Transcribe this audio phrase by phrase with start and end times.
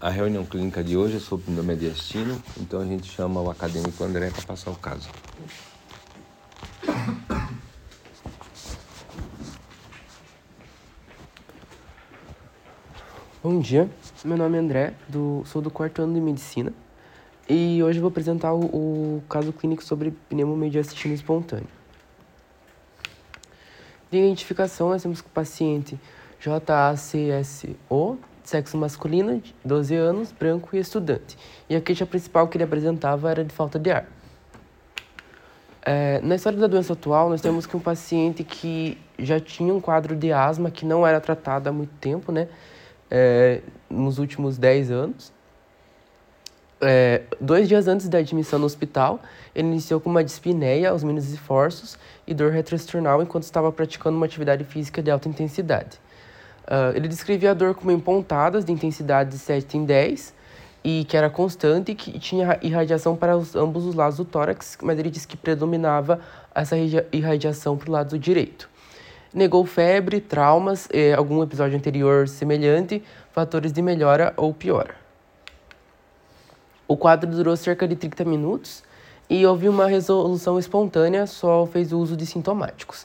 [0.00, 4.30] A reunião clínica de hoje é sobre mediastino, então a gente chama o acadêmico André
[4.30, 5.08] para passar o caso.
[13.42, 13.90] Bom dia,
[14.24, 16.72] meu nome é André, do, sou do quarto ano de medicina
[17.48, 18.64] e hoje vou apresentar o,
[19.16, 21.66] o caso clínico sobre pneumomediastino espontâneo.
[24.10, 25.98] De identificação, nós temos o paciente
[26.38, 27.76] JACSO,
[28.44, 31.36] sexo masculino, 12 anos, branco e estudante.
[31.68, 34.06] E a queixa principal que ele apresentava era de falta de ar.
[35.84, 39.80] É, na história da doença atual, nós temos que um paciente que já tinha um
[39.80, 42.48] quadro de asma que não era tratado há muito tempo, né?
[43.10, 45.32] É, nos últimos 10 anos.
[46.84, 49.20] É, dois dias antes da admissão no hospital,
[49.54, 54.26] ele iniciou com uma dispneia aos mínimos esforços e dor retroesternal enquanto estava praticando uma
[54.26, 56.00] atividade física de alta intensidade.
[56.72, 60.32] Uh, ele descrevia a dor como em pontadas de intensidade de 7 em 10
[60.82, 64.78] e que era constante e que tinha irradiação para os, ambos os lados do tórax,
[64.82, 66.18] mas ele disse que predominava
[66.54, 66.74] essa
[67.12, 68.70] irradiação para o lado direito.
[69.34, 74.94] Negou febre, traumas, eh, algum episódio anterior semelhante, fatores de melhora ou piora.
[76.88, 78.82] O quadro durou cerca de 30 minutos
[79.28, 83.04] e houve uma resolução espontânea, só fez uso de sintomáticos.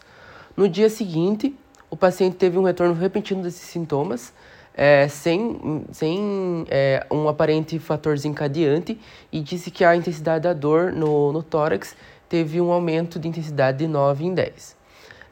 [0.56, 1.54] No dia seguinte,
[1.90, 4.34] o paciente teve um retorno repentino desses sintomas,
[4.74, 9.00] é, sem, sem é, um aparente fator desencadeante,
[9.32, 11.96] e disse que a intensidade da dor no, no tórax
[12.30, 14.76] teve um aumento de intensidade de 9 em 10.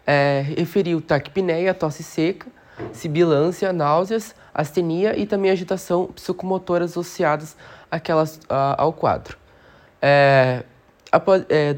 [0.07, 2.47] É, referiu taquipneia, tosse seca,
[2.91, 7.55] sibilância, náuseas, astenia e também agitação psicomotora associadas
[7.91, 9.37] àquelas, a, ao quadro.
[10.01, 10.63] É,
[11.11, 11.77] após, é,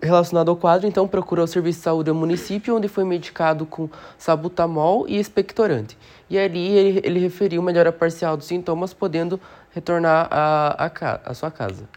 [0.00, 3.88] relacionado ao quadro, então procurou o serviço de saúde do município, onde foi medicado com
[4.16, 5.98] sabutamol e expectorante.
[6.30, 9.40] E ali ele, ele referiu melhora parcial dos sintomas, podendo
[9.70, 11.88] retornar à a, a, a, sua casa.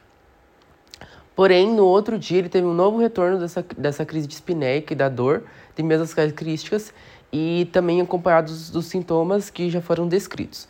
[1.36, 5.10] Porém, no outro dia, ele teve um novo retorno dessa, dessa crise de espinéica da
[5.10, 5.44] dor,
[5.76, 6.94] de mesmas características,
[7.32, 10.68] e também acompanhados dos sintomas que já foram descritos.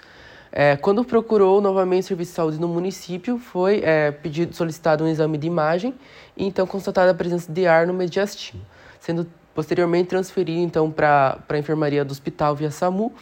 [0.58, 5.08] É, quando procurou novamente o serviço de saúde no município, foi é, pedido, solicitado um
[5.08, 5.94] exame de imagem
[6.38, 8.66] e então constatada a presença de ar no mediastino,
[9.02, 13.14] sendo posteriormente transferido então para a enfermaria do hospital via SAMU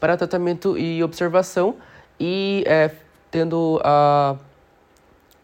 [0.00, 1.76] para tratamento e observação
[2.18, 2.90] e é,
[3.30, 4.36] tendo a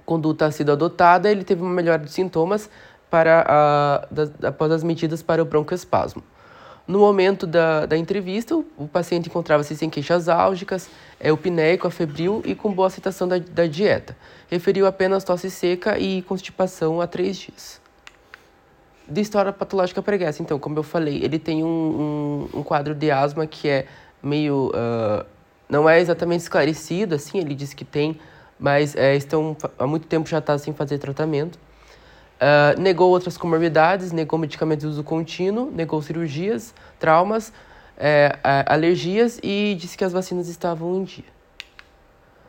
[0.06, 2.70] conduta sido adotada, ele teve uma melhora de sintomas
[3.10, 6.22] para a, após as medidas para o broncoespasmo.
[6.86, 12.54] No momento da, da entrevista, o, paciente encontrava-se sem queixas álgicas, é, eupneico, afebril e
[12.54, 14.14] com boa aceitação da, da dieta.
[14.50, 17.80] Referiu apenas tosse seca e constipação há três dias.
[19.08, 23.10] De história patológica pregressa, então, como eu falei, ele tem um, um, um quadro de
[23.10, 23.86] asma que é
[24.22, 24.68] meio.
[24.68, 25.24] Uh,
[25.68, 28.20] não é exatamente esclarecido, assim, ele diz que tem,
[28.58, 31.58] mas é, estão, há muito tempo já está sem fazer tratamento.
[32.34, 37.52] Uh, negou outras comorbidades, negou medicamentos de uso contínuo, negou cirurgias, traumas,
[37.96, 38.36] é,
[38.66, 41.24] alergias e disse que as vacinas estavam em dia.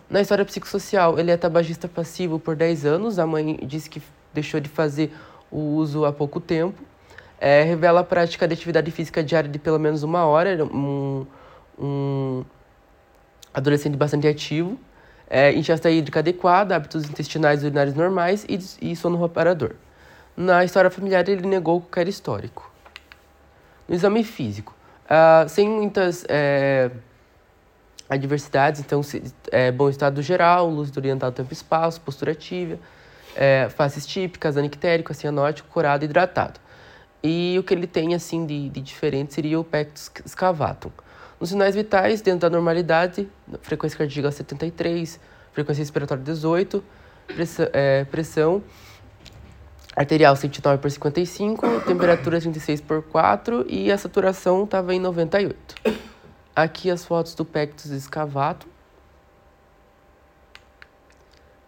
[0.09, 4.01] Na história psicossocial, ele é tabagista passivo por 10 anos, a mãe disse que
[4.33, 5.11] deixou de fazer
[5.51, 6.81] o uso há pouco tempo.
[7.39, 11.25] É, revela a prática de atividade física diária de pelo menos uma hora, um,
[11.77, 12.45] um
[13.53, 14.79] adolescente bastante ativo
[15.29, 19.75] é, ingesta hídrica adequada, hábitos intestinais e urinários normais e, e sono reparador.
[20.35, 22.71] Na história familiar, ele negou qualquer histórico.
[23.87, 24.75] No exame físico,
[25.05, 26.89] uh, sem muitas é,
[28.09, 32.77] adversidades, então, se, é, bom estado geral, luz orientada tempo e espaço, postura ativa,
[33.35, 36.59] é, faces típicas, anictérico, cianótico, curado e hidratado.
[37.23, 40.91] E o que ele tem, assim, de, de diferente seria o pectus scavatum.
[41.39, 43.29] Nos sinais vitais, dentro da normalidade,
[43.61, 45.19] frequência cardíaca 73,
[45.51, 46.83] frequência respiratória 18,
[47.27, 48.63] pressão, é, pressão
[49.95, 55.75] arterial 109 por 55, temperatura 36 por 4 e a saturação estava em 98.
[56.55, 58.67] Aqui as fotos do pectus escavato.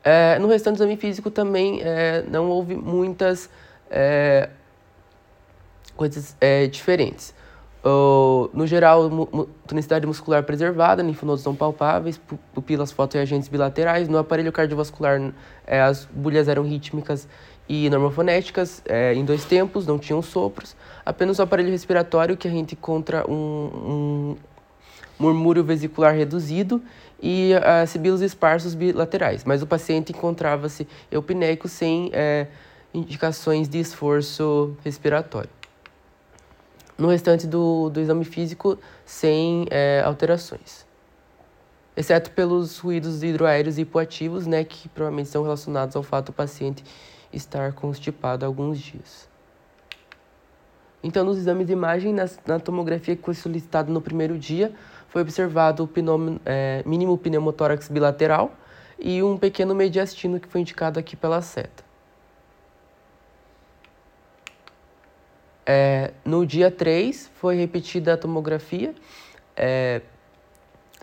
[0.04, 3.50] É, no restante do exame físico também é, não houve muitas
[3.90, 4.50] é,
[5.96, 7.34] coisas é, diferentes.
[8.54, 9.10] No geral,
[9.66, 12.20] tonicidade muscular preservada, linfonodos não palpáveis,
[12.54, 14.10] pupilas fotoagentes bilaterais.
[14.10, 15.32] No aparelho cardiovascular,
[15.66, 17.28] é, as bolhas eram rítmicas
[17.70, 20.76] e normofonéticas, é, em dois tempos, não tinham sopros.
[21.06, 24.38] Apenas o aparelho respiratório, que a gente encontra um, um
[25.20, 26.82] murmúrio vesicular reduzido
[27.22, 29.44] e uh, sibilos esparsos bilaterais.
[29.44, 32.48] Mas o paciente encontrava-se eupneico sem é,
[32.94, 35.57] indicações de esforço respiratório
[36.98, 40.86] no restante do, do exame físico sem é, alterações.
[41.96, 46.84] exceto pelos ruídos hidroaéreos hipoativos, né, que provavelmente são relacionados ao fato do paciente
[47.34, 49.28] estar constipado há alguns dias.
[51.04, 54.74] Então, nos exames de imagem, na, na tomografia que foi solicitado no primeiro dia,
[55.08, 58.52] foi observado o pinômeno, é, mínimo pneumotórax bilateral
[59.00, 61.87] e um pequeno mediastino que foi indicado aqui pela seta.
[65.70, 68.96] É, no dia 3, foi repetida a tomografia
[69.54, 70.02] é,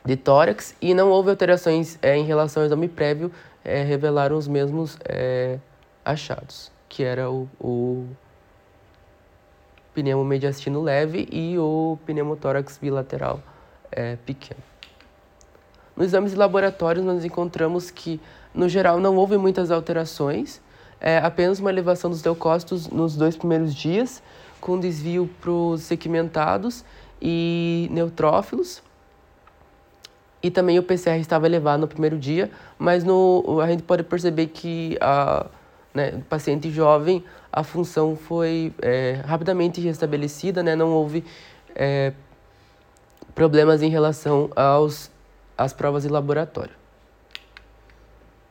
[0.03, 3.31] de tórax e não houve alterações é, em relação ao exame prévio,
[3.63, 5.59] é, revelaram os mesmos é,
[6.03, 8.07] achados, que era o, o
[9.93, 13.43] pneumomediastino leve e o pneumotórax bilateral
[13.93, 14.61] é, pequeno.
[15.95, 18.19] Nos exames de laboratório, nós encontramos que,
[18.55, 20.61] no geral, não houve muitas alterações,
[21.23, 24.21] apenas uma elevação dos leucócitos nos dois primeiros dias,
[24.65, 26.87] com desvio para os segmentados
[27.21, 28.83] e neutrófilos.
[30.43, 34.47] E também o PCR estava elevado no primeiro dia, mas no, a gente pode perceber
[34.47, 35.45] que a
[35.93, 37.23] né, paciente jovem
[37.53, 41.23] a função foi é, rapidamente restabelecida, né, não houve
[41.75, 42.15] é,
[43.35, 45.11] problemas em relação aos,
[45.59, 46.84] às provas de laboratório.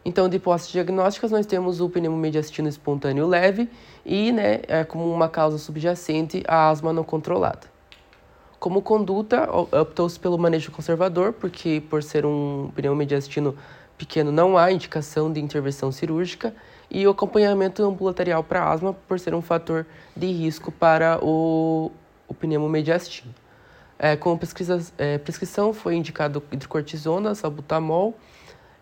[0.06, 3.70] Então, de hipóteses diagnósticas, nós temos o pneumomediastino espontâneo leve
[4.06, 7.72] e, né, é, como uma causa subjacente, a asma não controlada.
[8.60, 13.56] Como conduta, optou-se pelo manejo conservador, porque por ser um pneumomediastino
[13.98, 16.54] pequeno não há indicação de intervenção cirúrgica,
[16.92, 19.86] e o acompanhamento ambulatorial para asma, por ser um fator
[20.16, 21.92] de risco para o,
[22.28, 23.34] o pneumomediastino.
[23.98, 28.14] É, como prescrição, é, prescrição foi indicado hidrocortisona, salbutamol,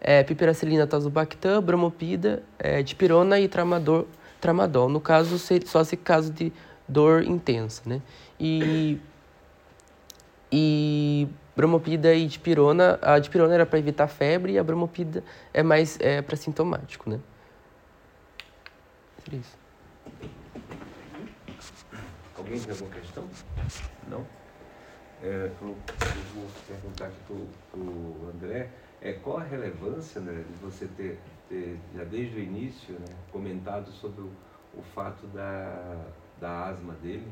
[0.02, 4.08] é, piperacilina, tazobactam, bromopida, é, dipirona e tramador,
[4.42, 4.90] tramadol.
[4.90, 6.52] No caso, só se caso de
[6.88, 8.02] dor intensa, né?
[8.40, 9.00] E,
[10.52, 16.00] e bromopida e dipirona, a dipirona era para evitar febre e a bromopida é mais
[16.00, 17.20] é, para sintomático, né?
[19.24, 19.62] Seria isso.
[22.36, 23.24] Alguém tem alguma questão?
[24.10, 24.26] Não?
[25.24, 25.76] É, eu, eu
[26.34, 28.70] vou perguntar aqui para o André,
[29.02, 31.20] é, qual a relevância né, de você ter,
[31.50, 34.30] ter, já desde o início, né, comentado sobre o,
[34.78, 35.98] o fato da,
[36.40, 37.28] da asma dele?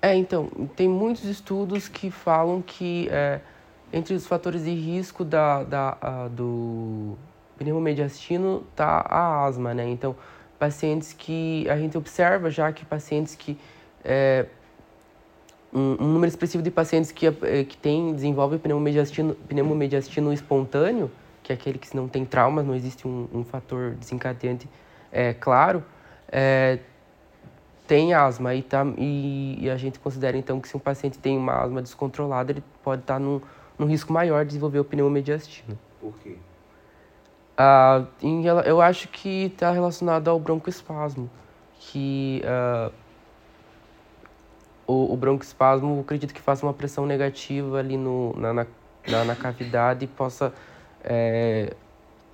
[0.00, 3.40] É, então, tem muitos estudos que falam que é,
[3.92, 7.16] entre os fatores de risco da, da, a, do
[7.58, 9.88] pneumomediastino está a asma, né?
[9.88, 10.14] Então,
[10.58, 13.58] pacientes que a gente observa já que pacientes que
[14.04, 14.46] é,
[15.76, 21.10] um, um, número expressivo de pacientes que, é, que tem, desenvolve pneumomediastino, pneumomediastino espontâneo,
[21.42, 24.66] que é aquele que não tem traumas, não existe um, um fator desencadeante
[25.12, 25.84] é, claro,
[26.32, 26.78] é,
[27.86, 31.36] tem asma e, tá, e, e, a gente considera então que se um paciente tem
[31.36, 33.40] uma asma descontrolada, ele pode estar num,
[33.78, 35.78] num risco maior de desenvolver o pneumomediastino.
[36.00, 36.36] Por quê?
[37.58, 41.30] Uh, em, eu acho que está relacionado ao broncoespasmo,
[41.78, 42.92] que uh,
[44.86, 48.66] o, o broncoespasmo, acredito que faça uma pressão negativa ali no, na, na,
[49.08, 50.52] na, na cavidade e possa
[51.02, 51.74] é,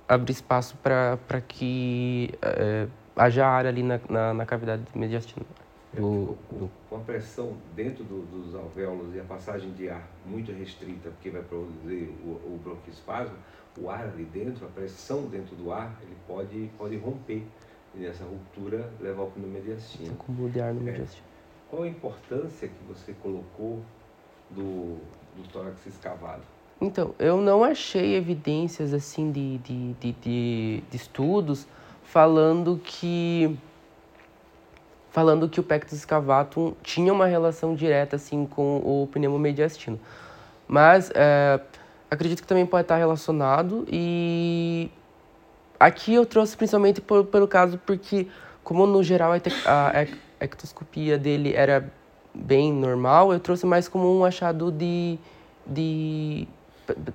[0.07, 5.45] abrir espaço para que é, haja ar ali na, na, na cavidade mediastina.
[5.93, 6.69] Do, do...
[6.89, 11.29] Com a pressão dentro do, dos alvéolos e a passagem de ar muito restrita, porque
[11.29, 13.35] vai produzir o, o broncoespasmo,
[13.77, 17.43] o ar ali dentro, a pressão dentro do ar, ele pode, pode romper.
[17.95, 20.13] E nessa ruptura levar ao pneumodiastino.
[20.13, 21.05] Acúmulo de ar no é.
[21.73, 23.81] Qual a importância que você colocou
[24.51, 24.99] do,
[25.35, 26.43] do tórax escavado?
[26.79, 31.67] Então, eu não achei evidências assim de, de, de, de, de estudos
[32.03, 33.57] falando que
[35.09, 39.99] falando que o pectus escavatum tinha uma relação direta assim com o pneumomediastino.
[40.67, 41.59] Mas é,
[42.11, 44.91] acredito que também pode estar relacionado e
[45.79, 48.27] aqui eu trouxe principalmente por, pelo caso porque
[48.63, 49.91] como no geral a
[50.43, 51.91] ectoscopia dele era
[52.33, 55.19] bem normal, eu trouxe mais como um achado de,
[55.65, 56.47] de,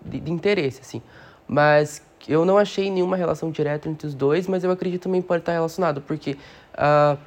[0.04, 1.02] de, de interesse, assim.
[1.46, 5.42] Mas eu não achei nenhuma relação direta entre os dois, mas eu acredito também pode
[5.42, 6.36] estar relacionado, porque
[6.74, 7.18] uh,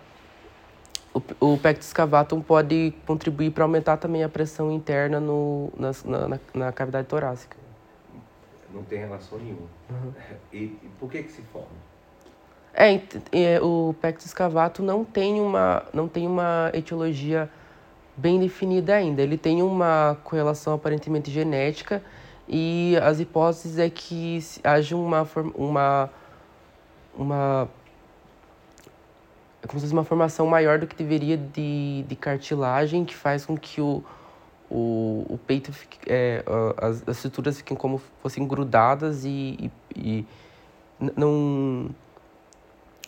[1.40, 6.40] o, o pectus cavatum pode contribuir para aumentar também a pressão interna no, na, na,
[6.54, 7.62] na cavidade torácica
[8.74, 9.68] não tem relação nenhuma.
[9.90, 10.14] Uhum.
[10.52, 11.70] E, e, por que que se forma?
[12.74, 13.02] É,
[13.32, 17.50] é, o Pectus escavato não tem uma não tem uma etiologia
[18.16, 19.22] bem definida ainda.
[19.22, 22.02] Ele tem uma correlação aparentemente genética
[22.48, 26.10] e as hipóteses é que haja uma uma
[27.18, 27.70] uma
[29.64, 33.46] é como se fosse uma formação maior do que deveria de, de cartilagem que faz
[33.46, 34.04] com que o,
[34.70, 36.44] o, o peito, fique, é,
[36.78, 40.26] as, as estruturas fiquem como fossem grudadas e, e, e
[41.16, 41.90] não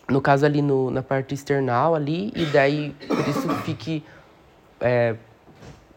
[0.08, 4.04] no caso ali no, na parte external ali, e daí por isso fique
[4.80, 5.16] é,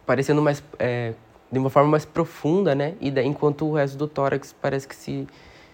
[0.06, 1.14] parecendo mais, é,
[1.52, 2.96] de uma forma mais profunda, né?
[3.02, 5.28] E daí, enquanto o resto do tórax parece que se,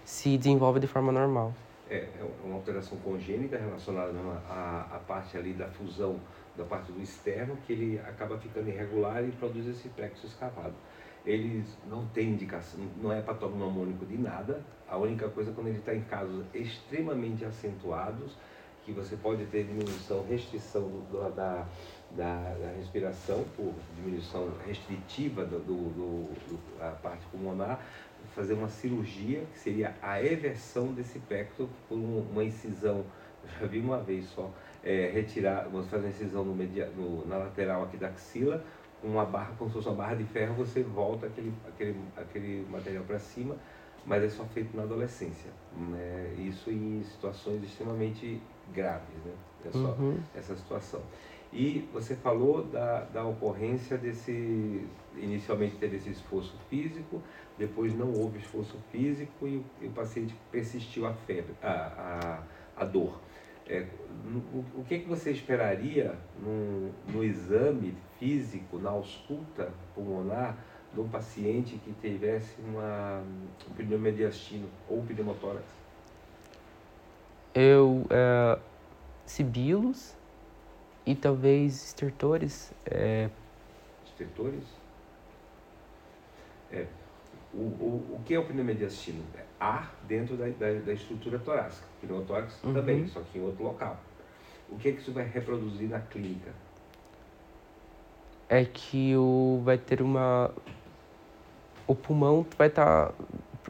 [0.04, 1.54] se desenvolve de forma normal.
[1.90, 4.12] É, é uma alteração congênita relacionada
[4.50, 6.20] à, à parte ali da fusão
[6.58, 10.74] da parte do externo, que ele acaba ficando irregular e produz esse plexo escavado.
[11.26, 15.80] Eles não têm indicação, não é patognomônico de nada, a única coisa é quando ele
[15.80, 18.36] está em casos extremamente acentuados,
[18.84, 21.66] que você pode ter diminuição, restrição do, da,
[22.12, 27.80] da, da, respiração, por diminuição restritiva do, do, do, da parte pulmonar,
[28.36, 33.06] fazer uma cirurgia, que seria a eversão desse pecto por uma incisão,
[33.60, 34.52] já vi uma vez só,
[34.84, 38.64] é, retirar, vamos fazer uma incisão no media, no, na lateral aqui da axila,
[39.04, 43.04] uma barra, como se fosse uma barra de ferro, você volta aquele, aquele, aquele material
[43.04, 43.56] para cima,
[44.06, 45.52] mas é só feito na adolescência.
[45.78, 46.36] Né?
[46.38, 48.42] Isso em situações extremamente
[48.74, 49.34] graves, né?
[49.66, 50.20] É só uhum.
[50.36, 51.02] essa situação.
[51.52, 54.86] E você falou da, da ocorrência desse.
[55.16, 57.22] Inicialmente teve esse esforço físico,
[57.58, 62.42] depois não houve esforço físico e, e o paciente persistiu a febre, a,
[62.78, 63.20] a, a dor.
[63.68, 63.86] É,
[64.54, 70.58] o, o que, que você esperaria no, no exame físico, na ausculta pulmonar,
[70.94, 73.24] de um paciente que tivesse uma,
[73.70, 75.66] um pneumodiastino ou um pneumotórax?
[77.56, 78.60] Eu, é,
[79.26, 80.16] sibilos
[81.06, 82.74] e talvez estertores.
[82.86, 83.30] É...
[84.06, 84.64] Estertores?
[86.72, 86.88] É.
[87.54, 89.24] O, o, o que é o pneumodiastino?
[89.64, 91.88] Ar dentro da, da, da estrutura torácica.
[92.02, 92.74] Pneumotórax uhum.
[92.74, 93.98] também, só que em outro local.
[94.70, 96.52] O que é que isso vai reproduzir na clínica?
[98.50, 100.52] É que o, vai ter uma.
[101.88, 103.10] O pulmão vai estar.
[103.10, 103.14] Tá,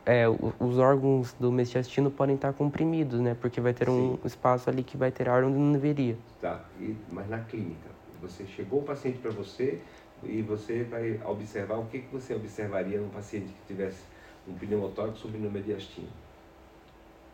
[0.06, 3.38] é, os órgãos do mediastino podem estar tá comprimidos, né?
[3.40, 4.18] Porque vai ter Sim.
[4.24, 6.18] um espaço ali que vai ter ar onde não deveria.
[6.42, 7.90] Tá, e, mas na clínica,
[8.22, 9.80] você chegou o paciente para você
[10.24, 14.04] e você vai observar o que, que você observaria num paciente que tivesse
[14.48, 16.08] um pneumotórax ou pneumodiastino?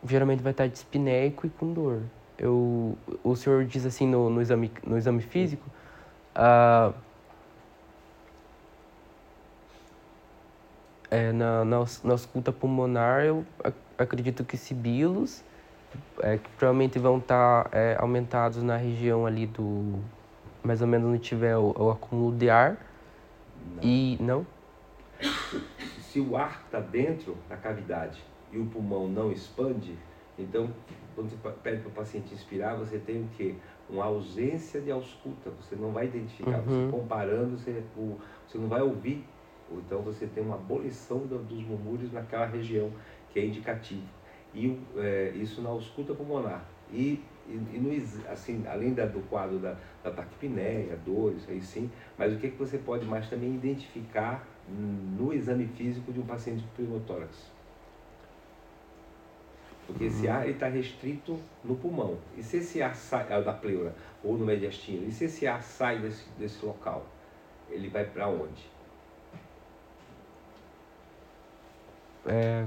[0.06, 2.02] Geralmente vai estar dispneico e com dor.
[2.38, 5.68] Eu, o senhor diz assim no, no, exame, no exame físico,
[6.34, 6.94] uh,
[11.10, 13.44] é, na, na, na ausculta pulmonar eu
[13.98, 15.44] acredito que sibilos,
[16.20, 19.98] é, que provavelmente vão estar é, aumentados na região ali do,
[20.62, 22.76] mais ou menos onde tiver o, o acúmulo de ar.
[23.76, 23.82] Não.
[23.82, 24.46] E, não?
[26.10, 29.96] se o ar está dentro da cavidade e o pulmão não expande,
[30.36, 30.68] então
[31.14, 33.54] quando você pede para o paciente inspirar, você tem o quê?
[33.88, 36.90] Uma ausência de ausculta, você não vai identificar, uhum.
[36.90, 37.84] você comparando, você,
[38.44, 39.24] você não vai ouvir,
[39.70, 42.90] então você tem uma abolição dos murmúrios naquela região
[43.28, 44.08] que é indicativo.
[44.52, 46.64] E é, isso na ausculta pulmonar.
[46.92, 51.90] E, e, e no, assim, além da, do quadro da, da taquipneia, dores, aí sim,
[52.16, 56.62] mas o que, que você pode mais também identificar no exame físico de um paciente
[56.62, 57.50] com pneumotórax.
[59.86, 62.16] Porque esse ar está restrito no pulmão.
[62.36, 63.92] E se esse ar sai, é da pleura,
[64.22, 67.04] ou no mediastino, e se esse ar sai desse, desse local,
[67.68, 68.70] ele vai para onde?
[72.26, 72.66] É,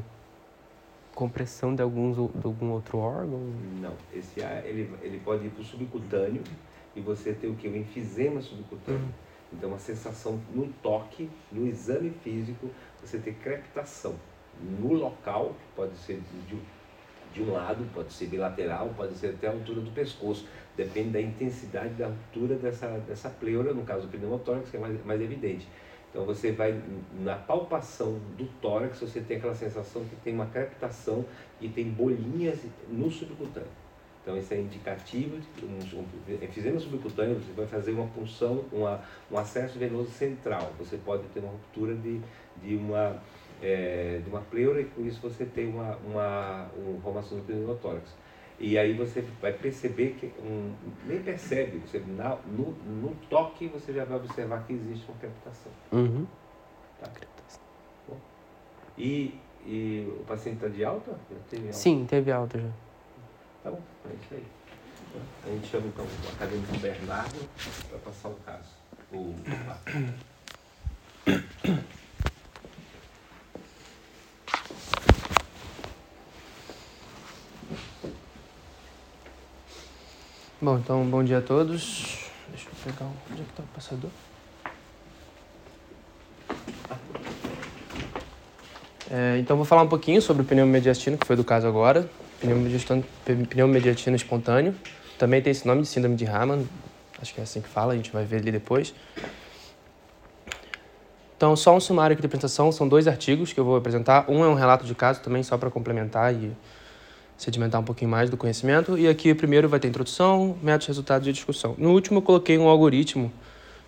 [1.14, 3.40] compressão de, alguns, de algum outro órgão?
[3.80, 6.44] Não, esse ar ele, ele pode ir para o subcutâneo
[6.96, 7.68] e você tem o que?
[7.68, 9.02] O enfisema subcutâneo.
[9.02, 9.10] Uhum.
[9.54, 14.16] Então, a sensação no toque, no exame físico, você tem crepitação.
[14.80, 16.58] No local, pode ser de,
[17.34, 20.48] de um lado, pode ser bilateral, pode ser até a altura do pescoço.
[20.76, 25.06] Depende da intensidade da altura dessa, dessa pleura, no caso do pneumotórax, que é mais,
[25.06, 25.68] mais evidente.
[26.14, 26.80] Então você vai
[27.24, 31.26] na palpação do tórax, você tem aquela sensação que tem uma crepitação
[31.60, 33.68] e tem bolinhas no subcutâneo.
[34.22, 39.02] Então, isso é indicativo de um, um enfisema subcutâneo, você vai fazer uma punção, uma,
[39.30, 40.72] um acesso venoso central.
[40.80, 42.22] Você pode ter uma ruptura de,
[42.62, 43.22] de, uma,
[43.62, 48.16] é, de uma pleura e com isso você tem uma, uma, uma formação do pneumotórax.
[48.60, 50.74] E aí você vai perceber que, um,
[51.06, 55.72] nem percebe, você, na, no, no toque você já vai observar que existe uma crepitação.
[55.92, 56.26] Uhum.
[57.00, 57.10] Tá?
[58.08, 58.18] Bom.
[58.98, 61.18] E, e o paciente está de alta?
[61.50, 61.74] Teve alta?
[61.78, 62.70] Sim, teve alta já.
[63.64, 64.46] Tá bom, é isso aí.
[65.46, 67.50] A gente chama então o acadêmico Bernardo
[67.90, 68.72] para passar o caso.
[69.12, 69.36] O...
[80.64, 82.20] Bom, então bom dia a todos.
[82.48, 83.12] Deixa eu pegar um...
[83.30, 84.10] onde é que tá o passador.
[89.12, 92.10] É, então vou falar um pouquinho sobre o pneu mediastino, que foi do caso agora.
[92.40, 93.04] Pneu mediastino,
[93.50, 94.74] pneu mediastino espontâneo.
[95.20, 96.64] Também tem esse nome de síndrome de Raman.
[97.22, 98.96] Acho que é assim que fala, a gente vai ver ali depois.
[101.36, 104.24] Então, só um sumário aqui de apresentação, são dois artigos que eu vou apresentar.
[104.30, 106.54] Um é um relato de caso também, só para complementar e
[107.44, 108.98] sedimentar um pouquinho mais do conhecimento.
[108.98, 111.76] E aqui, primeiro vai ter introdução, métodos, resultados e discussão.
[111.78, 113.32] No último, eu coloquei um algoritmo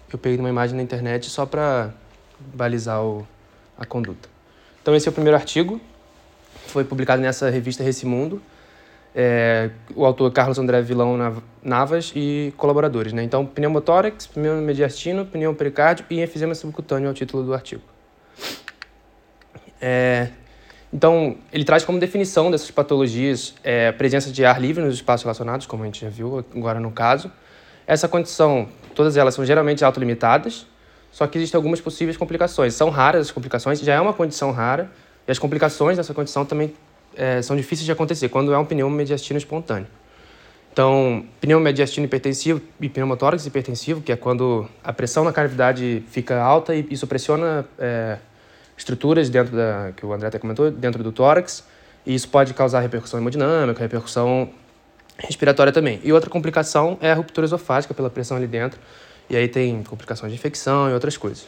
[0.10, 1.92] que eu peguei numa imagem na internet só para
[2.54, 3.26] balizar o,
[3.78, 4.28] a conduta.
[4.82, 5.80] Então, esse é o primeiro artigo.
[6.68, 8.42] Foi publicado nessa revista Recimundo.
[9.18, 13.14] É, o autor Carlos André Vilão Navas e colaboradores.
[13.14, 13.24] Né?
[13.24, 17.82] Então, pneumotórax, pneumomediastino, pneumopericárdio e enfisema subcutâneo é o título do artigo.
[19.82, 20.30] É,
[20.94, 25.24] então, ele traz como definição dessas patologias é, a presença de ar livre nos espaços
[25.24, 27.32] relacionados, como a gente já viu agora no caso.
[27.88, 30.66] Essa condição, todas elas são geralmente autolimitadas,
[31.12, 32.74] só que existem algumas possíveis complicações.
[32.74, 34.90] São raras as complicações, já é uma condição rara,
[35.28, 36.74] e as complicações dessa condição também
[37.16, 39.88] é, são difíceis de acontecer quando é um pneumomediastino espontâneo.
[40.72, 46.76] Então, pneumomediastino hipertensivo e pneumotórax hipertensivo, que é quando a pressão na cavidade fica alta
[46.76, 48.18] e isso pressiona é,
[48.78, 51.64] estruturas dentro da que o André até comentou, dentro do tórax,
[52.06, 54.50] e isso pode causar repercussão hemodinâmica, repercussão
[55.18, 56.00] respiratória também.
[56.04, 58.80] E outra complicação é a ruptura esofágica pela pressão ali dentro,
[59.30, 61.48] e aí tem complicações de infecção e outras coisas.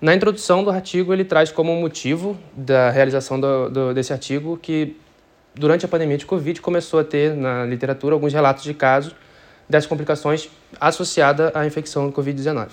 [0.00, 4.94] Na introdução do artigo, ele traz como motivo da realização do, do, desse artigo que,
[5.54, 9.14] durante a pandemia de Covid, começou a ter na literatura alguns relatos de casos
[9.68, 12.68] dessas complicações associadas à infecção do Covid-19.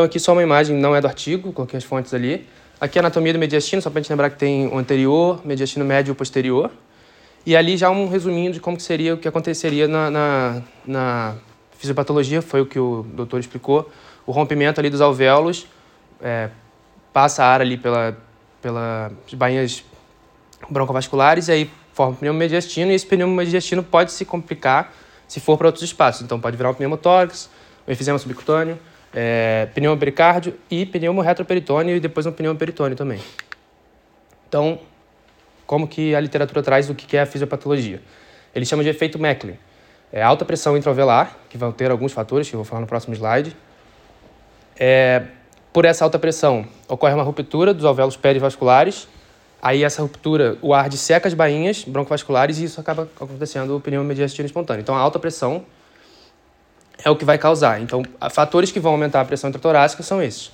[0.00, 2.48] Então aqui só uma imagem, não é do artigo, coloquei as fontes ali.
[2.80, 5.84] Aqui a anatomia do mediastino, só para a gente lembrar que tem o anterior, mediastino
[5.84, 6.70] médio e posterior.
[7.44, 11.34] E ali já um resuminho de como que seria o que aconteceria na, na, na
[11.78, 13.90] fisiopatologia, foi o que o doutor explicou.
[14.26, 15.66] O rompimento ali dos alvéolos
[16.22, 16.48] é,
[17.12, 18.16] passa ar ali pela,
[18.62, 19.84] pelas bainhas
[20.70, 24.94] broncovasculares e aí forma o pneumomediastino e esse pneumomediastino pode se complicar
[25.28, 26.22] se for para outros espaços.
[26.22, 27.50] Então pode virar um pneumotórax,
[27.86, 28.78] um efizema subcutâneo,
[29.14, 33.20] é, pneumopericárdio e pneumoretroperitônio e depois um pneumoperitônio também.
[34.48, 34.78] Então,
[35.66, 38.00] como que a literatura traz o que é a fisiopatologia?
[38.54, 39.56] Ele chama de efeito Mecklin.
[40.12, 43.14] É alta pressão intraovelar, que vão ter alguns fatores, que eu vou falar no próximo
[43.14, 43.56] slide.
[44.76, 45.22] É,
[45.72, 49.06] por essa alta pressão, ocorre uma ruptura dos alvéolos perivasculares.
[49.62, 54.46] Aí, essa ruptura, o ar disseca as bainhas broncovasculares e isso acaba acontecendo o pneumomediastino
[54.46, 54.80] espontâneo.
[54.80, 55.64] Então, a alta pressão
[57.04, 57.80] é o que vai causar.
[57.80, 60.50] Então, fatores que vão aumentar a pressão intratorácica são esses.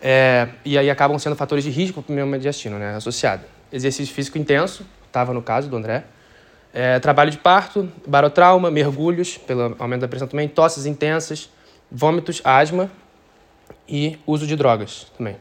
[0.00, 3.42] É, e aí acabam sendo fatores de risco para o pneumomediastino, né, associado.
[3.72, 6.04] Exercício físico intenso, estava no caso do André.
[6.72, 11.50] É, trabalho de parto, barotrauma, mergulhos, pelo aumento da pressão também, tosses intensas,
[11.90, 12.90] vômitos, asma
[13.88, 15.36] e uso de drogas também.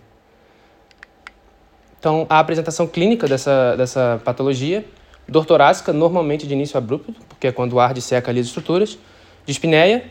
[1.99, 4.85] Então, a apresentação clínica dessa, dessa patologia,
[5.27, 8.97] dor torácica, normalmente de início abrupto, porque é quando o ar disseca ali as estruturas,
[9.45, 10.05] dispneia,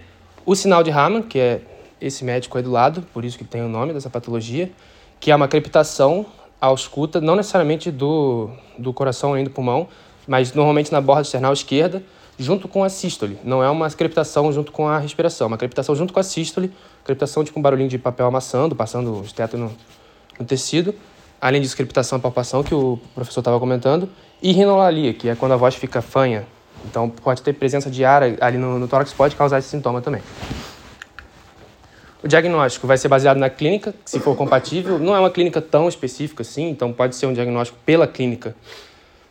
[0.47, 1.61] o sinal de Raman, que é
[2.01, 4.71] esse médico aí do lado, por isso que tem o nome dessa patologia,
[5.19, 6.25] que é uma crepitação
[6.61, 9.89] ausculta, não necessariamente do, do coração nem do pulmão,
[10.27, 12.03] mas normalmente na borda external esquerda,
[12.39, 13.39] junto com a sístole.
[13.43, 16.71] Não é uma crepitação junto com a respiração, é uma crepitação junto com a sístole,
[17.05, 19.73] crepitação tipo um barulhinho de papel amassando, passando o esteto no,
[20.39, 20.95] no tecido.
[21.41, 24.09] Além disso, crepitação e palpação, que o professor estava comentando.
[24.43, 26.47] E rinolalia, que é quando a voz fica fanha,
[26.89, 30.23] então, pode ter presença de ar ali no, no tórax, pode causar esse sintoma também.
[32.23, 34.99] O diagnóstico vai ser baseado na clínica, se for compatível.
[34.99, 38.55] Não é uma clínica tão específica assim, então pode ser um diagnóstico pela clínica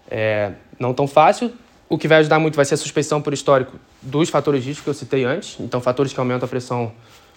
[0.09, 1.51] é, não tão fácil.
[1.89, 4.83] O que vai ajudar muito vai ser a suspeição por histórico dos fatores de risco
[4.83, 6.91] que eu citei antes, então fatores que aumentam a pressão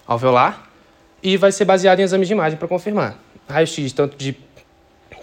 [0.07, 0.69] alveolar.
[1.21, 3.17] E vai ser baseado em exames de imagem para confirmar.
[3.47, 4.33] Raio-X, tanto de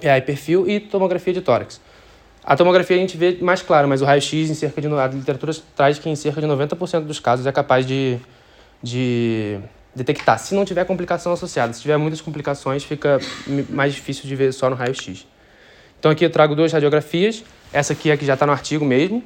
[0.03, 1.81] PA e perfil, e tomografia de tórax.
[2.47, 4.87] A tomografia a gente vê mais claro, mas o raio-x, em cerca de.
[4.87, 8.21] A literatura traz que em cerca de 90% dos casos é capaz de,
[8.81, 9.59] de
[9.93, 10.39] detectar.
[10.39, 13.19] Se não tiver complicação associada, se tiver muitas complicações, fica
[13.69, 15.27] mais difícil de ver só no raio-x.
[15.99, 17.43] Então aqui eu trago duas radiografias.
[17.73, 19.25] Essa aqui é que já está no artigo mesmo.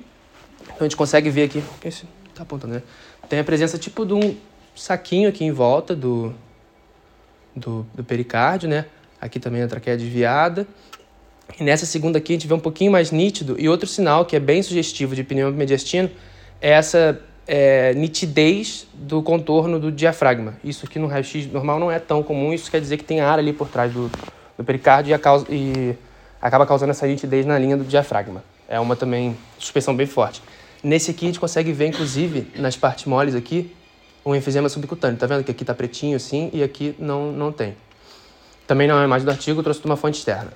[0.62, 1.62] Então a gente consegue ver aqui.
[1.84, 2.82] Esse tá apontando, né?
[3.28, 4.34] Tem a presença tipo de um
[4.74, 6.32] saquinho aqui em volta do,
[7.54, 8.86] do, do pericárdio, né?
[9.20, 10.66] Aqui também a traqueia desviada.
[11.58, 13.56] E nessa segunda aqui a gente vê um pouquinho mais nítido.
[13.58, 16.10] E outro sinal que é bem sugestivo de pneumo mediastino
[16.60, 20.54] é essa é, nitidez do contorno do diafragma.
[20.62, 22.52] Isso aqui no raio-x normal não é tão comum.
[22.52, 24.10] Isso quer dizer que tem ar ali por trás do,
[24.56, 25.96] do pericárdio e, causa, e
[26.40, 28.44] acaba causando essa nitidez na linha do diafragma.
[28.68, 30.42] É uma também suspensão bem forte.
[30.82, 33.74] Nesse aqui a gente consegue ver, inclusive, nas partes moles aqui,
[34.24, 35.18] um enfisema subcutâneo.
[35.18, 37.74] Tá vendo que aqui tá pretinho assim e aqui não, não tem.
[38.66, 40.52] também não é imagem do artigo, trouxe de uma fonte externa.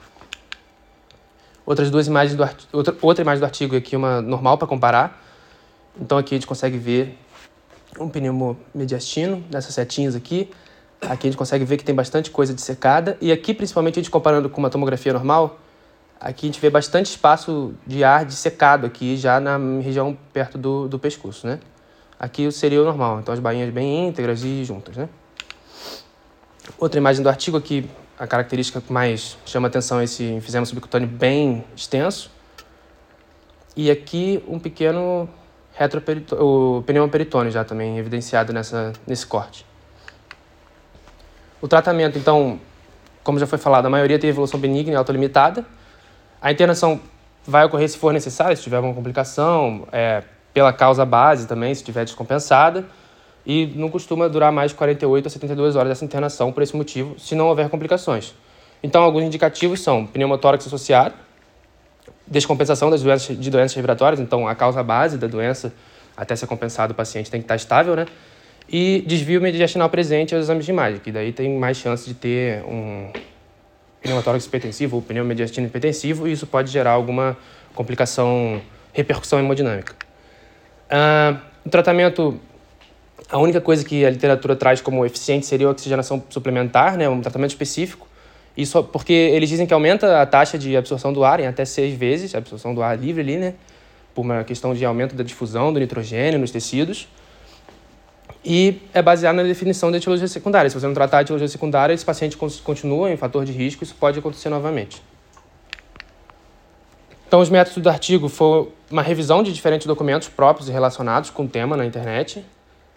[1.67, 5.23] Outras duas imagens do outra, outra imagem do artigo aqui, uma normal para comparar.
[6.01, 7.19] Então aqui a gente consegue ver
[7.99, 10.51] um pneumo mediastino, nessas setinhas aqui.
[11.01, 13.17] Aqui a gente consegue ver que tem bastante coisa dissecada.
[13.21, 15.59] E aqui, principalmente, a gente comparando com uma tomografia normal,
[16.21, 20.89] aqui a gente vê bastante espaço de ar dissecado aqui, já na região perto do,
[20.89, 21.61] do pescoço, né?
[22.19, 25.09] Aqui seria o normal, então as bainhas bem íntegras e juntas, né?
[26.79, 31.09] Outra imagem do artigo aqui, a característica que mais chama atenção é esse enfisema subcutâneo
[31.09, 32.31] bem extenso.
[33.77, 35.29] E aqui um pequeno
[36.39, 39.67] o pneumo peritônio já também evidenciado nessa, nesse corte.
[41.61, 42.61] O tratamento, então,
[43.25, 45.65] como já foi falado, a maioria tem evolução benigna e autolimitada.
[46.41, 47.01] A internação
[47.45, 50.23] vai ocorrer se for necessário, se tiver alguma complicação, é,
[50.53, 52.85] pela causa base também, se estiver descompensada.
[53.47, 57.19] E não costuma durar mais de 48 a 72 horas essa internação por esse motivo,
[57.19, 58.35] se não houver complicações.
[58.83, 61.15] Então, alguns indicativos são pneumotórax associado,
[62.27, 65.73] descompensação das doenças, de doenças respiratórias, então a causa base da doença,
[66.17, 68.07] até ser compensado, o paciente tem que estar estável, né?
[68.69, 72.63] E desvio mediastinal presente aos exames de imagem, que daí tem mais chance de ter
[72.65, 73.11] um
[74.03, 77.37] pneumotórax hipertensivo ou pneu mediastino hipertensivo, e isso pode gerar alguma
[77.75, 78.61] complicação,
[78.93, 79.95] repercussão hemodinâmica.
[80.91, 82.41] Ah, o tratamento,
[83.31, 87.21] a única coisa que a literatura traz como eficiente seria a oxigenação suplementar, né, um
[87.21, 88.07] tratamento específico,
[88.57, 91.95] isso porque eles dizem que aumenta a taxa de absorção do ar em até seis
[91.95, 93.55] vezes, a absorção do ar livre ali, né?
[94.15, 97.09] Por uma questão de aumento da difusão do nitrogênio nos tecidos.
[98.45, 100.71] E é baseado na definição da etiologia secundária.
[100.71, 103.95] Se você não tratar a etiologia secundária, esse paciente continua em fator de risco isso
[103.99, 105.03] pode acontecer novamente.
[107.27, 111.45] Então, os métodos do artigo foram uma revisão de diferentes documentos próprios e relacionados com
[111.45, 112.45] o tema na internet,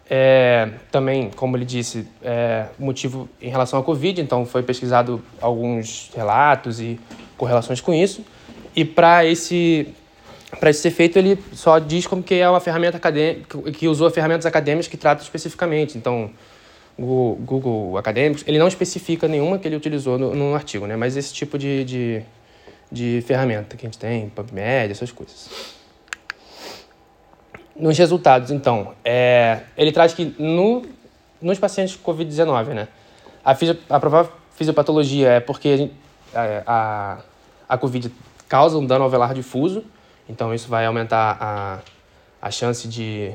[0.09, 6.09] é, também, como ele disse, é, motivo em relação à Covid, então foi pesquisado alguns
[6.15, 6.99] relatos e
[7.37, 8.23] correlações com isso.
[8.75, 9.93] E para esse
[10.61, 14.45] para esse efeito ele só diz como que é uma ferramenta acadêmica que usou ferramentas
[14.45, 15.97] acadêmicas que tratam especificamente.
[15.97, 16.31] Então,
[16.97, 20.95] o Google Acadêmicos, ele não especifica nenhuma que ele utilizou no, no artigo, né?
[20.95, 22.21] Mas esse tipo de, de,
[22.91, 25.76] de ferramenta que a gente tem, PubMed, essas coisas.
[27.79, 30.83] Nos resultados, então, é, ele traz que no,
[31.41, 32.87] nos pacientes com Covid-19, né,
[33.45, 35.91] a, fisio, a provável fisiopatologia é porque
[36.33, 37.17] a, a,
[37.69, 38.11] a Covid
[38.49, 39.83] causa um dano alveolar difuso,
[40.27, 41.79] então isso vai aumentar a,
[42.41, 43.31] a chance de.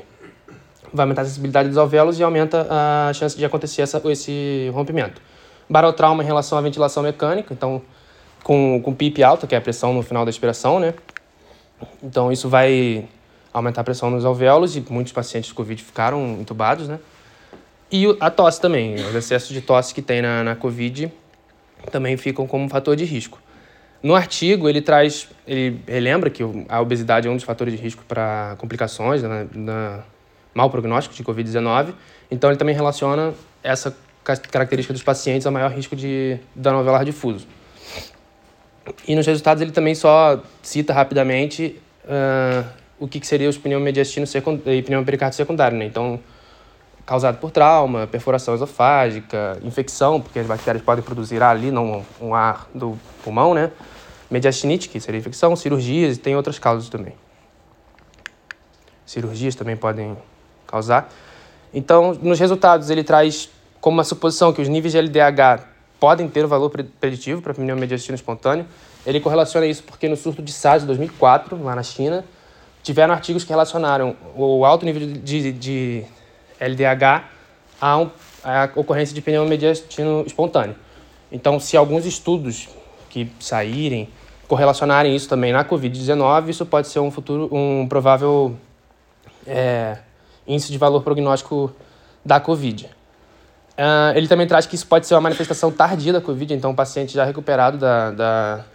[0.93, 5.21] vai aumentar a sensibilidade dos alvéolos e aumenta a chance de acontecer essa, esse rompimento.
[5.69, 7.81] Barotrauma em relação à ventilação mecânica, então
[8.43, 10.93] com, com PIP alta, que é a pressão no final da expiração, né?
[12.03, 13.07] Então isso vai
[13.53, 16.99] aumentar a pressão nos alvéolos e muitos pacientes de Covid ficaram entubados, né?
[17.91, 21.13] E a tosse também, os excessos de tosse que tem na, na Covid
[21.91, 23.39] também ficam como um fator de risco.
[24.01, 28.03] No artigo, ele traz, ele relembra que a obesidade é um dos fatores de risco
[28.05, 30.03] para complicações, na, na
[30.53, 31.93] mau prognóstico de Covid-19.
[32.29, 37.47] Então, ele também relaciona essa característica dos pacientes a maior risco de dano alveolar difuso.
[39.07, 42.67] E nos resultados, ele também só cita rapidamente uh,
[42.99, 44.25] o que, que seria os pneumomediastino
[44.65, 45.85] e pneumopericárdio secundário, né?
[45.85, 46.19] Então,
[47.05, 52.67] causado por trauma, perfuração esofágica, infecção, porque as bactérias podem produzir ali, não um ar
[52.73, 53.71] do pulmão, né?
[54.31, 57.13] Mediastinite, que seria infecção, cirurgias e tem outras causas também.
[59.05, 60.17] Cirurgias também podem
[60.65, 61.09] causar.
[61.73, 63.49] Então, nos resultados, ele traz
[63.81, 65.65] como uma suposição que os níveis de LDH
[65.99, 68.65] podem ter o valor preditivo para pneumomediastino espontâneo.
[69.05, 72.23] Ele correlaciona isso porque no surto de SARS de 2004, lá na China,
[72.83, 76.05] tiveram artigos que relacionaram o alto nível de, de
[76.59, 77.23] LDH
[77.81, 78.09] a, um,
[78.43, 80.75] a ocorrência de pneumo mediastino espontâneo.
[81.31, 82.69] Então, se alguns estudos
[83.09, 84.09] que saírem
[84.47, 88.55] correlacionarem isso também na Covid-19, isso pode ser um futuro, um provável
[89.47, 89.97] é,
[90.45, 91.73] índice de valor prognóstico
[92.23, 92.85] da Covid.
[93.73, 96.75] Uh, ele também traz que isso pode ser uma manifestação tardia da Covid, então o
[96.75, 98.65] paciente já recuperado da, da,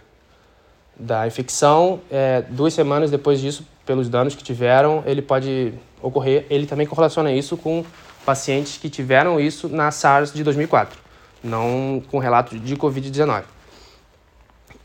[0.99, 6.45] da infecção, é, duas semanas depois disso, pelos danos que tiveram, ele pode ocorrer.
[6.47, 7.83] Ele também correlaciona isso com
[8.23, 10.95] pacientes que tiveram isso na SARS de 2004,
[11.43, 13.45] não com relato de Covid-19.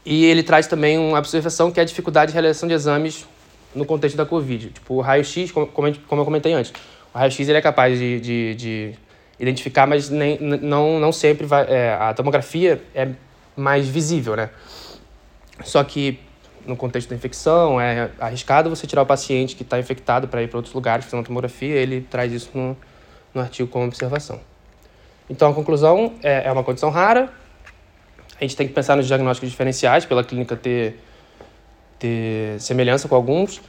[0.06, 3.26] E ele traz também uma observação que é a dificuldade de realização de exames
[3.74, 4.70] no contexto da Covid.
[4.70, 6.72] Tipo, o raio-X, como, como eu comentei antes,
[7.12, 8.94] o raio-X ele é capaz de, de, de,
[9.38, 11.66] identificar, mas nem, não, não sempre vai.
[11.68, 13.10] É, a tomografia é
[13.54, 14.48] mais visível, né?
[15.62, 16.18] Só que
[16.66, 20.48] no contexto da infecção, é arriscado você tirar o paciente que está infectado para ir
[20.48, 22.76] para outros lugares fazer uma tomografia, ele traz isso no,
[23.34, 24.40] no artigo como observação.
[25.28, 27.32] Então, a conclusão é, é uma condição rara,
[28.44, 31.00] gente tem que pensar nos diagnósticos diferenciais, pela clínica ter,
[31.98, 33.60] ter semelhança com alguns.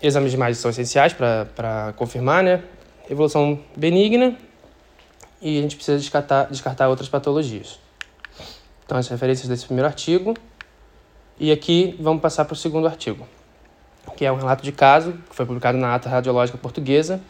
[0.00, 2.62] Exames de imagem são essenciais para confirmar, né?
[3.10, 4.36] Evolução benigna
[5.40, 7.80] e a gente precisa descartar, descartar outras patologias.
[8.84, 10.34] Então, as referências desse primeiro artigo.
[11.40, 13.24] E aqui vamos passar para o segundo artigo,
[14.16, 17.20] que é um relato de caso que foi publicado na Ata Radiológica Portuguesa,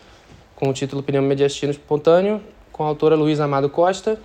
[0.57, 2.41] com o título Pneumomediastino Espontâneo,
[2.73, 4.19] com a autora Luiz Amado Costa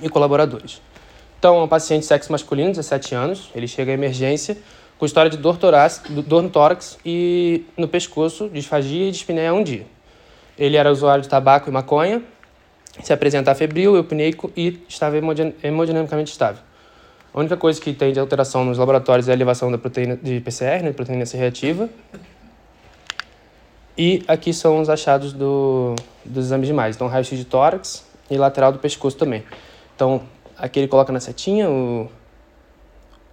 [0.00, 0.80] e colaboradores.
[1.38, 4.56] Então, é um paciente sexo masculino, 17 anos, ele chega à emergência
[4.98, 9.52] com história de dor, torácica, dor no tórax e no pescoço, disfagia e dispneia há
[9.52, 9.84] um dia.
[10.58, 12.22] Ele era usuário de tabaco e maconha,
[13.02, 15.18] se apresenta febril, eupneico e estava
[15.62, 16.62] hemodinamicamente estável.
[17.34, 20.38] A única coisa que tem de alteração nos laboratórios é a elevação da proteína de
[20.38, 21.90] PCR, né, proteína C reativa.
[23.98, 26.94] E aqui são os achados do, dos exames de mais.
[26.94, 29.42] Então, raio-x de tórax e lateral do pescoço também.
[29.96, 30.22] Então,
[30.56, 32.08] aqui ele coloca na setinha o,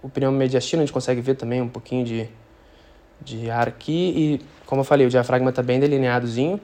[0.02, 2.28] o pneu mediastino, a gente consegue ver também um pouquinho de,
[3.20, 3.92] de ar aqui.
[4.16, 6.60] E, como eu falei, o diafragma está bem delineadozinho.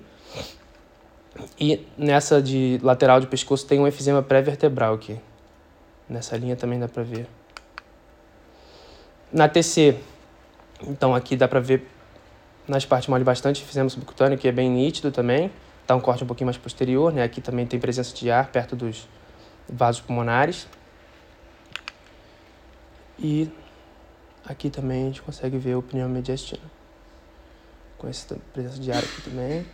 [1.58, 5.20] E nessa de lateral de pescoço tem um efizema pré-vertebral aqui.
[6.08, 7.28] Nessa linha também dá para ver.
[9.32, 9.98] Na TC,
[10.82, 11.86] então aqui dá para ver
[12.66, 15.50] nas partes mole bastante efizema subcutâneo, que é bem nítido também.
[15.86, 17.22] Tá um corte um pouquinho mais posterior, né?
[17.22, 19.08] Aqui também tem presença de ar perto dos
[19.68, 20.66] vasos pulmonares.
[23.18, 23.50] E
[24.46, 26.62] aqui também a gente consegue ver o pneu mediastino.
[27.96, 29.66] Com essa presença de ar aqui também.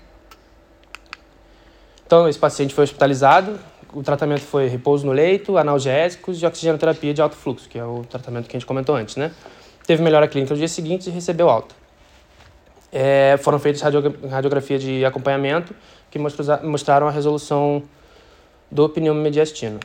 [2.06, 3.58] Então, esse paciente foi hospitalizado,
[3.94, 8.04] o tratamento foi repouso no leito, analgésicos e oxigenoterapia de alto fluxo, que é o
[8.04, 9.30] tratamento que a gente comentou antes, né?
[9.86, 11.74] Teve melhora clínica no dia seguinte e recebeu alta.
[12.92, 15.74] É, foram feitas radiografia de acompanhamento
[16.10, 17.82] que mostraram a resolução
[18.70, 19.78] do pneumo mediastino.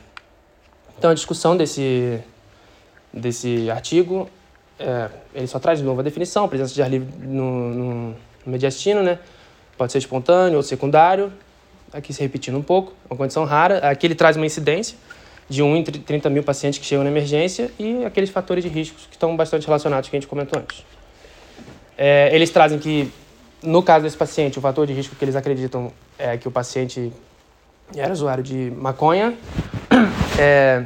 [0.97, 2.19] Então, a discussão desse,
[3.13, 4.29] desse artigo,
[4.79, 9.03] é, ele só traz de novo a definição, presença de ar livre no, no mediastino,
[9.03, 9.19] né?
[9.77, 11.31] Pode ser espontâneo ou secundário,
[11.93, 13.79] aqui se repetindo um pouco, uma condição rara.
[13.89, 14.97] Aqui ele traz uma incidência
[15.49, 19.07] de 1 em 30 mil pacientes que chegam na emergência e aqueles fatores de riscos
[19.07, 20.85] que estão bastante relacionados que a gente comentou antes.
[21.97, 23.11] É, eles trazem que,
[23.63, 27.11] no caso desse paciente, o fator de risco que eles acreditam é que o paciente
[27.95, 29.35] era usuário de maconha.
[30.41, 30.85] É,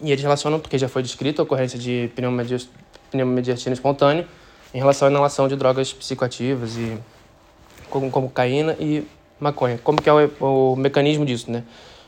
[0.00, 4.24] e eles relacionam, porque já foi descrito a ocorrência de pneumomediastino espontâneo
[4.72, 6.96] em relação à inalação de drogas psicoativas e
[7.90, 9.04] como cocaína e
[9.42, 9.78] maconha.
[9.82, 11.64] Como que é o, o mecanismo disso, né?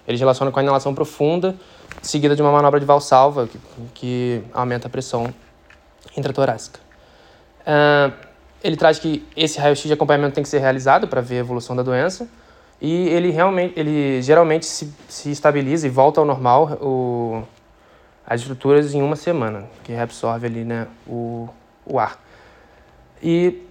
[0.06, 1.54] Eles relacionam com a inalação profunda,
[2.02, 3.58] seguida de uma manobra de valsalva, que,
[3.94, 5.32] que aumenta a pressão
[6.16, 6.78] intratorácica.
[7.60, 8.12] Uh,
[8.62, 11.74] ele traz que esse raio-x de acompanhamento tem que ser realizado para ver a evolução
[11.74, 12.28] da doença
[12.80, 17.42] e ele realmente, ele geralmente se, se estabiliza e volta ao normal o,
[18.26, 21.48] as estruturas em uma semana, que reabsorve ali, né, o,
[21.86, 22.22] o ar.
[23.22, 23.63] E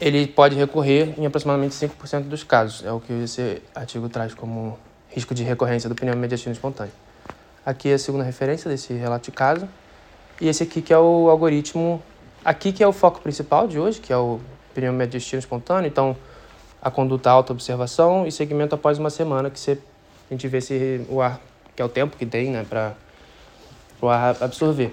[0.00, 2.84] ele pode recorrer em aproximadamente 5% dos casos.
[2.84, 4.78] É o que esse artigo traz como
[5.08, 6.92] risco de recorrência do pneu mediastino espontâneo.
[7.64, 9.68] Aqui é a segunda referência desse relato de caso.
[10.40, 12.02] E esse aqui que é o algoritmo,
[12.44, 14.40] aqui que é o foco principal de hoje, que é o
[14.74, 15.86] pneu mediastino espontâneo.
[15.86, 16.16] Então,
[16.82, 19.78] a conduta auto-observação e segmento após uma semana, que você,
[20.30, 21.40] a gente vê se o ar,
[21.74, 22.94] que é o tempo que tem, né, para
[24.02, 24.92] o ar absorver.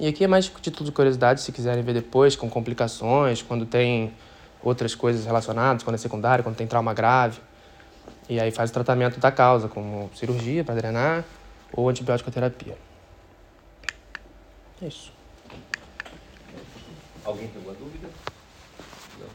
[0.00, 4.12] E aqui é mais título de curiosidade, se quiserem ver depois, com complicações, quando tem
[4.62, 7.40] outras coisas relacionadas, quando é secundário, quando tem trauma grave.
[8.28, 11.24] E aí faz o tratamento da causa, como cirurgia para drenar
[11.72, 12.78] ou antibiótico terapia.
[14.80, 15.12] É isso.
[17.24, 18.06] Alguém tem alguma dúvida?
[19.18, 19.28] Não.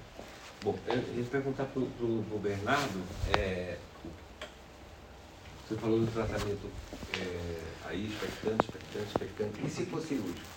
[0.61, 3.03] Bom, eu ia perguntar para o Bernardo,
[3.35, 3.77] é,
[5.67, 6.69] você falou do tratamento
[7.17, 9.65] é, aí, expectante, expectante, expectante.
[9.65, 10.52] E se for cirúrgico?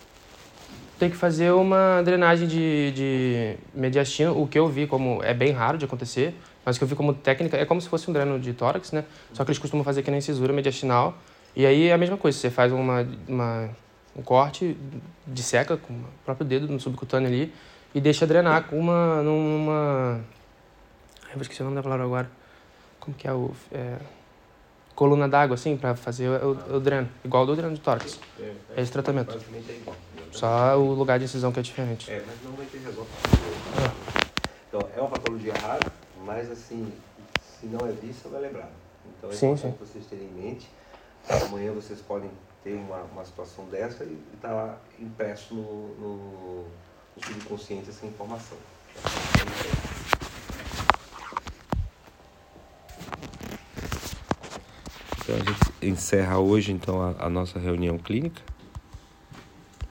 [0.99, 5.53] Tem que fazer uma drenagem de, de mediastino, o que eu vi como é bem
[5.53, 8.13] raro de acontecer, mas o que eu vi como técnica é como se fosse um
[8.13, 9.05] dreno de tórax, né?
[9.33, 11.17] Só que eles costumam fazer aqui na incisura mediastinal.
[11.55, 13.71] E aí é a mesma coisa, você faz uma, uma
[14.17, 14.77] um corte
[15.37, 17.53] seca com o próprio dedo no subcutâneo ali
[17.95, 20.21] e deixa drenar com uma numa
[21.33, 22.31] eu vou o nome da palavra agora.
[22.99, 23.97] Como que é o é,
[24.97, 27.09] coluna d'água, assim, para fazer o, o, dreno.
[27.25, 28.19] Igual do dreno de tórax.
[28.41, 29.33] É, é esse tratamento.
[29.33, 29.97] Basicamente é igual.
[30.33, 32.11] Só o lugar de incisão que é diferente.
[32.11, 33.11] É, mas normalmente resolve.
[34.69, 35.93] Então, é uma patologia rara,
[36.25, 36.93] mas assim,
[37.41, 38.71] se não é vista, vai lembrar.
[39.19, 39.87] Então é sim, importante sim.
[39.87, 40.69] vocês terem em mente.
[41.47, 42.31] Amanhã vocês podem
[42.65, 46.63] ter uma, uma situação dessa e estar tá lá impresso no, no,
[47.17, 48.59] no subconsciente essa informação.
[55.27, 58.41] Então a gente encerra hoje então a, a nossa reunião clínica.